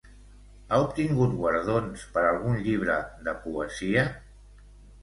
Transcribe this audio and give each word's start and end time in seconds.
Ha 0.71 0.79
obtingut 0.85 1.35
guardons 1.41 2.07
per 2.17 2.25
algun 2.31 2.59
llibre 2.65 2.97
de 3.29 3.39
poesia? 3.47 4.11